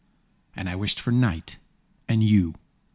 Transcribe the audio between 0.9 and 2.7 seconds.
for night and you.